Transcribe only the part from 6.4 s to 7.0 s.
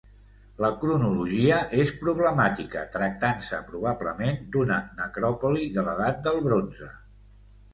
Bronze.